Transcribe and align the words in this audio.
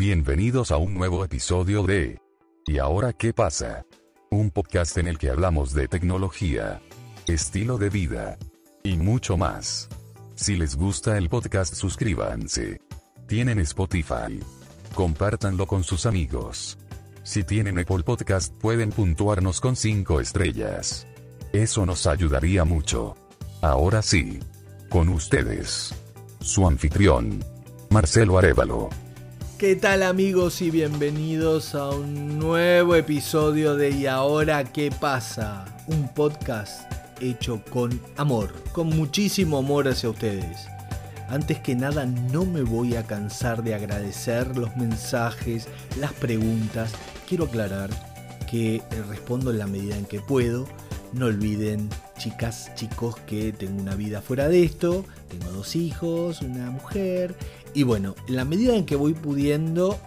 Bienvenidos 0.00 0.70
a 0.70 0.78
un 0.78 0.94
nuevo 0.94 1.26
episodio 1.26 1.82
de 1.82 2.18
¿Y 2.64 2.78
ahora 2.78 3.12
qué 3.12 3.34
pasa? 3.34 3.84
Un 4.30 4.50
podcast 4.50 4.96
en 4.96 5.06
el 5.06 5.18
que 5.18 5.28
hablamos 5.28 5.74
de 5.74 5.88
tecnología, 5.88 6.80
estilo 7.26 7.76
de 7.76 7.90
vida 7.90 8.38
y 8.82 8.96
mucho 8.96 9.36
más. 9.36 9.90
Si 10.36 10.56
les 10.56 10.76
gusta 10.76 11.18
el 11.18 11.28
podcast 11.28 11.74
suscríbanse. 11.74 12.80
Tienen 13.28 13.58
Spotify. 13.58 14.40
Compártanlo 14.94 15.66
con 15.66 15.84
sus 15.84 16.06
amigos. 16.06 16.78
Si 17.22 17.44
tienen 17.44 17.78
Apple 17.78 18.02
Podcast 18.02 18.54
pueden 18.54 18.92
puntuarnos 18.92 19.60
con 19.60 19.76
5 19.76 20.18
estrellas. 20.18 21.06
Eso 21.52 21.84
nos 21.84 22.06
ayudaría 22.06 22.64
mucho. 22.64 23.16
Ahora 23.60 24.00
sí. 24.00 24.40
Con 24.88 25.10
ustedes. 25.10 25.94
Su 26.40 26.66
anfitrión. 26.66 27.44
Marcelo 27.90 28.38
Arevalo. 28.38 28.88
¿Qué 29.60 29.76
tal 29.76 30.02
amigos 30.04 30.62
y 30.62 30.70
bienvenidos 30.70 31.74
a 31.74 31.90
un 31.90 32.38
nuevo 32.38 32.94
episodio 32.94 33.76
de 33.76 33.90
¿Y 33.90 34.06
ahora 34.06 34.64
qué 34.64 34.90
pasa? 34.90 35.66
Un 35.86 36.08
podcast 36.08 36.90
hecho 37.20 37.62
con 37.70 38.00
amor, 38.16 38.54
con 38.72 38.88
muchísimo 38.88 39.58
amor 39.58 39.86
hacia 39.86 40.08
ustedes. 40.08 40.66
Antes 41.28 41.60
que 41.60 41.74
nada 41.74 42.06
no 42.06 42.46
me 42.46 42.62
voy 42.62 42.96
a 42.96 43.06
cansar 43.06 43.62
de 43.62 43.74
agradecer 43.74 44.56
los 44.56 44.74
mensajes, 44.78 45.68
las 45.98 46.14
preguntas. 46.14 46.92
Quiero 47.28 47.44
aclarar 47.44 47.90
que 48.50 48.82
respondo 49.10 49.50
en 49.50 49.58
la 49.58 49.66
medida 49.66 49.94
en 49.94 50.06
que 50.06 50.20
puedo. 50.20 50.66
No 51.12 51.26
olviden, 51.26 51.88
chicas, 52.18 52.70
chicos, 52.76 53.16
que 53.26 53.52
tengo 53.52 53.80
una 53.80 53.96
vida 53.96 54.22
fuera 54.22 54.48
de 54.48 54.62
esto. 54.62 55.04
Tengo 55.28 55.50
dos 55.50 55.74
hijos, 55.76 56.42
una 56.42 56.70
mujer 56.70 57.36
y 57.72 57.84
bueno, 57.84 58.16
en 58.26 58.36
la 58.36 58.44
medida 58.44 58.74
en 58.74 58.84
que 58.84 58.96
voy 58.96 59.14
pudiendo, 59.14 59.98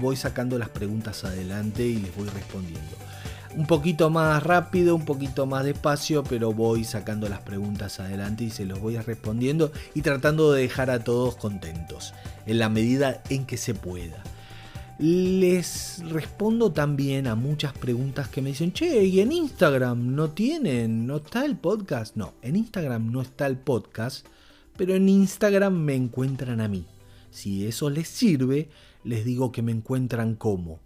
voy 0.00 0.16
sacando 0.16 0.58
las 0.58 0.70
preguntas 0.70 1.24
adelante 1.24 1.86
y 1.86 1.96
les 1.96 2.16
voy 2.16 2.28
respondiendo. 2.28 2.80
Un 3.56 3.66
poquito 3.66 4.10
más 4.10 4.42
rápido, 4.42 4.96
un 4.96 5.04
poquito 5.04 5.46
más 5.46 5.64
despacio, 5.64 6.24
pero 6.24 6.52
voy 6.52 6.84
sacando 6.84 7.28
las 7.28 7.40
preguntas 7.40 8.00
adelante 8.00 8.44
y 8.44 8.50
se 8.50 8.64
los 8.64 8.80
voy 8.80 8.96
respondiendo 8.96 9.70
y 9.94 10.00
tratando 10.00 10.52
de 10.52 10.62
dejar 10.62 10.90
a 10.90 11.04
todos 11.04 11.36
contentos, 11.36 12.14
en 12.46 12.58
la 12.58 12.68
medida 12.68 13.22
en 13.28 13.44
que 13.44 13.58
se 13.58 13.74
pueda. 13.74 14.22
Les 14.98 16.02
respondo 16.08 16.70
también 16.70 17.26
a 17.26 17.34
muchas 17.34 17.72
preguntas 17.72 18.28
que 18.28 18.40
me 18.40 18.50
dicen, 18.50 18.72
che, 18.72 19.04
¿y 19.04 19.18
en 19.18 19.32
Instagram 19.32 20.14
no 20.14 20.30
tienen? 20.30 21.08
¿No 21.08 21.16
está 21.16 21.44
el 21.44 21.56
podcast? 21.56 22.14
No, 22.14 22.34
en 22.42 22.54
Instagram 22.54 23.10
no 23.10 23.20
está 23.20 23.48
el 23.48 23.58
podcast, 23.58 24.24
pero 24.76 24.94
en 24.94 25.08
Instagram 25.08 25.74
me 25.74 25.96
encuentran 25.96 26.60
a 26.60 26.68
mí. 26.68 26.86
Si 27.32 27.66
eso 27.66 27.90
les 27.90 28.06
sirve, 28.06 28.68
les 29.02 29.24
digo 29.24 29.50
que 29.50 29.62
me 29.62 29.72
encuentran 29.72 30.36
como 30.36 30.78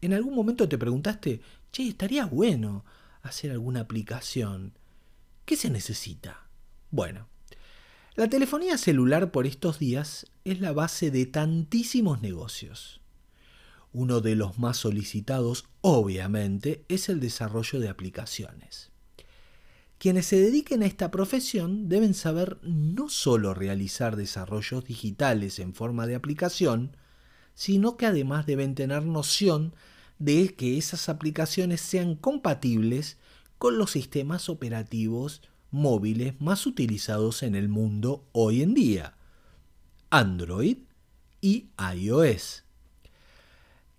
¿En 0.00 0.12
algún 0.12 0.34
momento 0.34 0.68
te 0.68 0.78
preguntaste, 0.78 1.40
che, 1.72 1.88
estaría 1.88 2.26
bueno 2.26 2.84
hacer 3.22 3.50
alguna 3.50 3.80
aplicación? 3.80 4.78
¿Qué 5.44 5.56
se 5.56 5.70
necesita? 5.70 6.48
Bueno, 6.90 7.28
la 8.14 8.28
telefonía 8.28 8.78
celular 8.78 9.30
por 9.30 9.46
estos 9.46 9.78
días 9.78 10.26
es 10.44 10.60
la 10.60 10.72
base 10.72 11.10
de 11.10 11.26
tantísimos 11.26 12.22
negocios. 12.22 13.00
Uno 13.98 14.20
de 14.20 14.36
los 14.36 14.58
más 14.58 14.76
solicitados, 14.76 15.64
obviamente, 15.80 16.84
es 16.90 17.08
el 17.08 17.18
desarrollo 17.18 17.80
de 17.80 17.88
aplicaciones. 17.88 18.90
Quienes 19.96 20.26
se 20.26 20.38
dediquen 20.38 20.82
a 20.82 20.86
esta 20.86 21.10
profesión 21.10 21.88
deben 21.88 22.12
saber 22.12 22.58
no 22.62 23.08
solo 23.08 23.54
realizar 23.54 24.14
desarrollos 24.16 24.84
digitales 24.84 25.58
en 25.60 25.72
forma 25.72 26.06
de 26.06 26.14
aplicación, 26.14 26.94
sino 27.54 27.96
que 27.96 28.04
además 28.04 28.44
deben 28.44 28.74
tener 28.74 29.06
noción 29.06 29.74
de 30.18 30.54
que 30.54 30.76
esas 30.76 31.08
aplicaciones 31.08 31.80
sean 31.80 32.16
compatibles 32.16 33.16
con 33.56 33.78
los 33.78 33.92
sistemas 33.92 34.50
operativos 34.50 35.40
móviles 35.70 36.38
más 36.38 36.66
utilizados 36.66 37.42
en 37.42 37.54
el 37.54 37.70
mundo 37.70 38.28
hoy 38.32 38.60
en 38.60 38.74
día, 38.74 39.16
Android 40.10 40.80
y 41.40 41.70
iOS. 41.94 42.65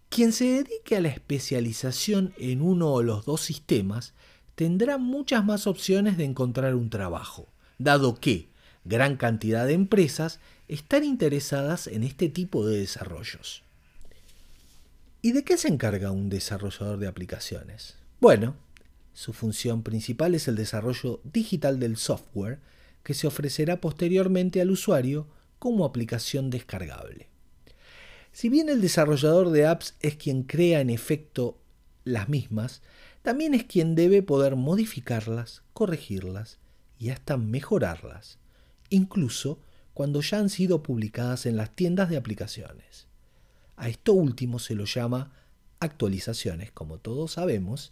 Quien 0.09 0.31
se 0.31 0.45
dedique 0.45 0.95
a 0.95 1.01
la 1.01 1.09
especialización 1.09 2.33
en 2.37 2.61
uno 2.61 2.91
o 2.91 3.03
los 3.03 3.25
dos 3.25 3.41
sistemas 3.41 4.13
tendrá 4.55 4.97
muchas 4.97 5.45
más 5.45 5.67
opciones 5.67 6.17
de 6.17 6.23
encontrar 6.23 6.75
un 6.75 6.89
trabajo, 6.89 7.47
dado 7.77 8.15
que 8.15 8.49
gran 8.85 9.17
cantidad 9.17 9.67
de 9.67 9.73
empresas 9.73 10.39
están 10.67 11.03
interesadas 11.03 11.87
en 11.87 12.03
este 12.03 12.29
tipo 12.29 12.65
de 12.65 12.79
desarrollos. 12.79 13.63
¿Y 15.21 15.33
de 15.33 15.43
qué 15.43 15.57
se 15.57 15.67
encarga 15.67 16.11
un 16.11 16.29
desarrollador 16.29 16.97
de 16.99 17.07
aplicaciones? 17.07 17.97
Bueno, 18.19 18.55
su 19.13 19.33
función 19.33 19.83
principal 19.83 20.35
es 20.35 20.47
el 20.47 20.55
desarrollo 20.55 21.19
digital 21.23 21.79
del 21.79 21.97
software 21.97 22.59
que 23.03 23.13
se 23.13 23.27
ofrecerá 23.27 23.81
posteriormente 23.81 24.61
al 24.61 24.71
usuario 24.71 25.27
como 25.59 25.85
aplicación 25.85 26.49
descargable. 26.49 27.29
Si 28.37 28.49
bien 28.49 28.69
el 28.69 28.81
desarrollador 28.81 29.49
de 29.49 29.65
apps 29.65 29.95
es 29.99 30.15
quien 30.15 30.43
crea 30.43 30.79
en 30.79 30.91
efecto 30.91 31.57
las 32.03 32.29
mismas, 32.29 32.83
también 33.23 33.55
es 33.55 33.63
quien 33.63 33.95
debe 33.95 34.21
poder 34.21 34.55
modificarlas, 34.55 35.63
corregirlas 35.73 36.59
y 36.99 37.09
hasta 37.09 37.37
mejorarlas, 37.37 38.37
incluso 38.91 39.57
cuando 39.95 40.21
ya 40.21 40.37
han 40.37 40.49
sido 40.49 40.83
publicadas 40.83 41.47
en 41.47 41.57
las 41.57 41.75
tiendas 41.75 42.11
de 42.11 42.17
aplicaciones. 42.17 43.07
A 43.75 43.89
esto 43.89 44.13
último 44.13 44.59
se 44.59 44.75
lo 44.75 44.85
llama 44.85 45.33
actualizaciones, 45.79 46.71
como 46.71 46.99
todos 46.99 47.31
sabemos, 47.31 47.91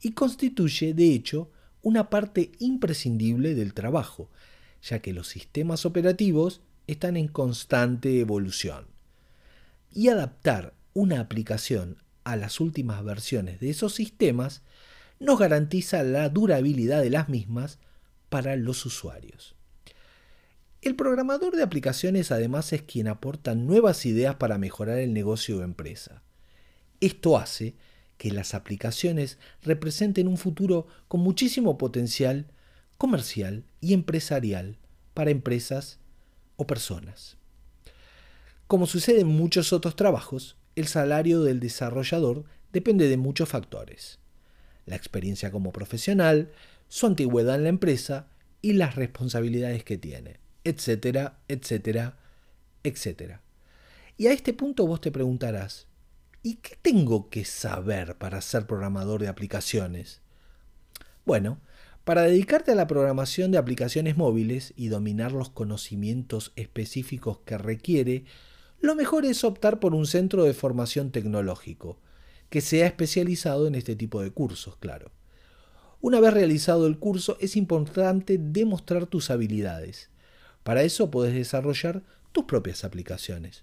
y 0.00 0.12
constituye, 0.12 0.94
de 0.94 1.12
hecho, 1.12 1.50
una 1.82 2.08
parte 2.08 2.52
imprescindible 2.60 3.54
del 3.54 3.74
trabajo, 3.74 4.30
ya 4.82 5.00
que 5.00 5.12
los 5.12 5.28
sistemas 5.28 5.84
operativos 5.84 6.62
están 6.86 7.18
en 7.18 7.28
constante 7.28 8.20
evolución. 8.20 8.91
Y 9.94 10.08
adaptar 10.08 10.74
una 10.94 11.20
aplicación 11.20 11.98
a 12.24 12.36
las 12.36 12.60
últimas 12.60 13.02
versiones 13.04 13.60
de 13.60 13.70
esos 13.70 13.94
sistemas 13.94 14.62
nos 15.18 15.38
garantiza 15.38 16.02
la 16.02 16.28
durabilidad 16.28 17.02
de 17.02 17.10
las 17.10 17.28
mismas 17.28 17.78
para 18.28 18.56
los 18.56 18.84
usuarios. 18.86 19.54
El 20.80 20.96
programador 20.96 21.54
de 21.54 21.62
aplicaciones 21.62 22.32
además 22.32 22.72
es 22.72 22.82
quien 22.82 23.06
aporta 23.06 23.54
nuevas 23.54 24.04
ideas 24.04 24.34
para 24.36 24.58
mejorar 24.58 24.98
el 24.98 25.12
negocio 25.12 25.58
o 25.58 25.62
empresa. 25.62 26.22
Esto 27.00 27.38
hace 27.38 27.76
que 28.16 28.32
las 28.32 28.54
aplicaciones 28.54 29.38
representen 29.62 30.26
un 30.26 30.38
futuro 30.38 30.86
con 31.08 31.20
muchísimo 31.20 31.78
potencial 31.78 32.46
comercial 32.98 33.64
y 33.80 33.94
empresarial 33.94 34.78
para 35.12 35.30
empresas 35.30 35.98
o 36.56 36.66
personas. 36.66 37.36
Como 38.66 38.86
sucede 38.86 39.20
en 39.20 39.28
muchos 39.28 39.72
otros 39.72 39.96
trabajos, 39.96 40.56
el 40.76 40.86
salario 40.86 41.42
del 41.42 41.60
desarrollador 41.60 42.44
depende 42.72 43.08
de 43.08 43.16
muchos 43.16 43.48
factores 43.48 44.18
la 44.86 44.96
experiencia 44.96 45.50
como 45.50 45.72
profesional, 45.72 46.50
su 46.88 47.06
antigüedad 47.06 47.56
en 47.56 47.64
la 47.64 47.68
empresa 47.68 48.28
y 48.60 48.74
las 48.74 48.96
responsabilidades 48.96 49.84
que 49.84 49.98
tiene, 49.98 50.40
etcétera, 50.64 51.38
etcétera, 51.48 52.18
etcétera. 52.82 53.42
Y 54.16 54.26
a 54.26 54.32
este 54.32 54.52
punto 54.52 54.86
vos 54.86 55.00
te 55.00 55.10
preguntarás, 55.10 55.86
¿Y 56.44 56.56
qué 56.56 56.76
tengo 56.82 57.30
que 57.30 57.44
saber 57.44 58.16
para 58.16 58.40
ser 58.40 58.66
programador 58.66 59.20
de 59.20 59.28
aplicaciones? 59.28 60.22
Bueno, 61.24 61.60
para 62.02 62.22
dedicarte 62.22 62.72
a 62.72 62.74
la 62.74 62.88
programación 62.88 63.52
de 63.52 63.58
aplicaciones 63.58 64.16
móviles 64.16 64.74
y 64.76 64.88
dominar 64.88 65.30
los 65.30 65.50
conocimientos 65.50 66.52
específicos 66.56 67.38
que 67.44 67.58
requiere, 67.58 68.24
lo 68.82 68.96
mejor 68.96 69.24
es 69.24 69.44
optar 69.44 69.78
por 69.78 69.94
un 69.94 70.06
centro 70.06 70.42
de 70.42 70.54
formación 70.54 71.12
tecnológico, 71.12 72.00
que 72.50 72.60
sea 72.60 72.86
especializado 72.86 73.68
en 73.68 73.76
este 73.76 73.94
tipo 73.94 74.20
de 74.20 74.32
cursos, 74.32 74.76
claro. 74.76 75.12
Una 76.00 76.18
vez 76.18 76.34
realizado 76.34 76.88
el 76.88 76.98
curso 76.98 77.36
es 77.40 77.56
importante 77.56 78.36
demostrar 78.38 79.06
tus 79.06 79.30
habilidades. 79.30 80.10
Para 80.64 80.82
eso 80.82 81.12
puedes 81.12 81.32
desarrollar 81.32 82.02
tus 82.32 82.44
propias 82.44 82.82
aplicaciones. 82.82 83.62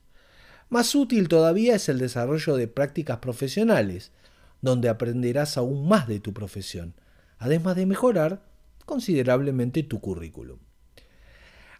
Más 0.69 0.95
útil 0.95 1.27
todavía 1.27 1.75
es 1.75 1.89
el 1.89 1.99
desarrollo 1.99 2.55
de 2.55 2.69
prácticas 2.69 3.17
profesionales, 3.17 4.13
donde 4.61 4.87
aprenderás 4.87 5.57
aún 5.57 5.87
más 5.89 6.07
de 6.07 6.21
tu 6.21 6.33
profesión, 6.33 6.93
además 7.39 7.75
de 7.75 7.85
mejorar 7.85 8.41
considerablemente 8.85 9.83
tu 9.83 9.99
currículum. 9.99 10.59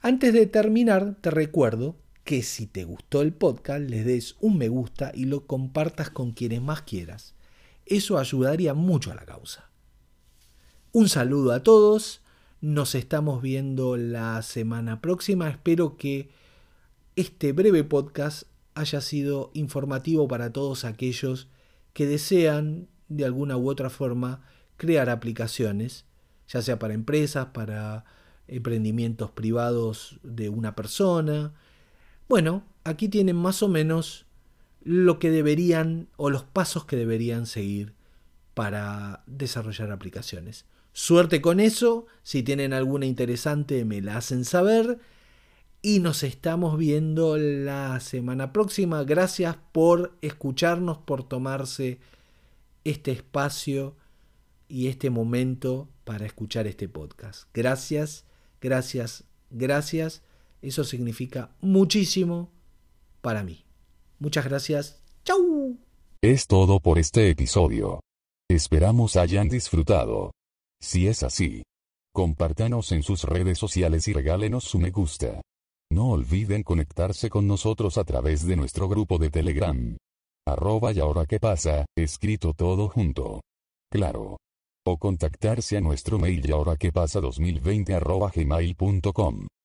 Antes 0.02 0.34
de 0.34 0.46
terminar, 0.46 1.16
te 1.22 1.32
recuerdo 1.32 1.96
que 2.30 2.44
si 2.44 2.68
te 2.68 2.84
gustó 2.84 3.24
el 3.24 3.34
podcast, 3.34 3.90
le 3.90 4.04
des 4.04 4.36
un 4.40 4.60
me 4.60 4.70
gusta 4.70 5.12
y 5.16 5.26
lo 5.26 5.48
compartas 5.48 6.12
con 6.12 6.32
quienes 6.32 6.62
más 6.62 6.84
quieras. 6.84 7.34
Eso 7.88 8.20
ayudaría 8.20 8.76
mucho 8.76 9.12
a 9.12 9.16
la 9.16 9.26
causa. 9.26 9.72
Un 10.92 11.10
saludo 11.10 11.54
a 11.54 11.64
todos, 11.64 12.22
nos 12.62 12.94
estamos 12.94 13.42
viendo 13.42 13.98
la 13.98 14.44
semana 14.44 15.02
próxima, 15.02 15.50
espero 15.50 15.98
que 15.98 16.30
este 17.16 17.52
breve 17.52 17.84
podcast 17.84 18.44
haya 18.76 19.02
sido 19.02 19.50
informativo 19.56 20.28
para 20.28 20.54
todos 20.54 20.86
aquellos 20.86 21.48
que 21.94 22.06
desean 22.06 22.90
de 23.08 23.26
alguna 23.26 23.58
u 23.58 23.68
otra 23.68 23.90
forma 23.90 24.44
crear 24.78 25.10
aplicaciones, 25.10 26.06
ya 26.48 26.62
sea 26.62 26.78
para 26.78 26.94
empresas, 26.94 27.48
para 27.48 28.06
emprendimientos 28.48 29.32
privados 29.32 30.20
de 30.22 30.50
una 30.50 30.76
persona. 30.76 31.56
Bueno, 32.30 32.64
aquí 32.84 33.10
tienen 33.10 33.36
más 33.36 33.64
o 33.64 33.68
menos 33.68 34.28
lo 34.84 35.18
que 35.18 35.32
deberían 35.32 36.08
o 36.16 36.30
los 36.30 36.44
pasos 36.44 36.86
que 36.86 36.96
deberían 36.96 37.48
seguir 37.48 37.96
para 38.54 39.24
desarrollar 39.26 39.92
aplicaciones. 39.92 40.66
Suerte 40.94 41.42
con 41.42 41.60
eso, 41.60 42.06
si 42.22 42.44
tienen 42.44 42.72
alguna 42.72 43.08
interesante 43.08 43.84
me 43.84 44.02
la 44.02 44.18
hacen 44.18 44.46
saber 44.46 45.00
y 45.82 46.02
nos 46.02 46.22
estamos 46.22 46.78
viendo 46.78 47.36
la 47.38 48.00
semana 48.00 48.54
próxima. 48.54 49.04
Gracias 49.04 49.58
por 49.72 50.16
escucharnos, 50.22 51.00
por 51.00 51.28
tomarse 51.28 52.00
este 52.84 53.12
espacio 53.12 53.96
y 54.68 54.88
este 54.88 55.10
momento 55.10 55.90
para 56.04 56.28
escuchar 56.28 56.68
este 56.68 56.88
podcast. 56.88 57.46
Gracias, 57.54 58.26
gracias, 58.62 59.24
gracias. 59.50 60.22
Eso 60.62 60.84
significa 60.84 61.56
muchísimo 61.62 62.52
para 63.22 63.44
mí. 63.44 63.66
Muchas 64.20 64.46
gracias. 64.46 65.02
¡Chau! 65.24 65.78
Es 66.22 66.48
todo 66.48 66.80
por 66.80 67.00
este 67.00 67.30
episodio. 67.30 68.02
Esperamos 68.50 69.16
hayan 69.16 69.48
disfrutado. 69.48 70.32
Si 70.82 71.08
es 71.08 71.24
así, 71.24 71.64
compártanos 72.14 72.92
en 72.92 73.04
sus 73.04 73.24
redes 73.24 73.58
sociales 73.58 74.08
y 74.08 74.14
regálenos 74.14 74.64
su 74.64 74.80
me 74.80 74.92
gusta. 74.92 75.42
No 75.92 76.10
olviden 76.12 76.64
conectarse 76.64 77.30
con 77.30 77.48
nosotros 77.48 77.98
a 77.98 78.04
través 78.04 78.46
de 78.46 78.56
nuestro 78.56 78.90
grupo 78.90 79.18
de 79.18 79.30
Telegram. 79.30 79.98
Arroba 80.48 80.92
y 80.92 81.00
ahora 81.00 81.26
qué 81.26 81.40
pasa, 81.40 81.86
escrito 81.96 82.54
todo 82.54 82.90
junto. 82.90 83.42
Claro. 83.92 84.38
O 84.86 84.98
contactarse 84.98 85.78
a 85.78 85.82
nuestro 85.82 86.18
mail 86.20 86.48
y 86.48 86.52
ahora 86.52 86.76
qué 86.76 86.92
pasa 86.92 87.20
2020 87.20 87.94
arroba 87.94 88.32
gmail.com. 88.34 89.48